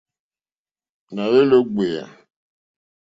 Nà 1.13 1.23
hwélì 1.29 1.55
ó 1.59 1.61
ɡbèyà. 1.73 2.05